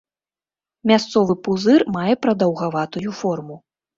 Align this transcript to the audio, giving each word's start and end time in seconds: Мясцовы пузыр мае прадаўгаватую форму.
Мясцовы 0.91 1.35
пузыр 1.47 1.85
мае 1.97 2.15
прадаўгаватую 2.23 3.09
форму. 3.21 3.59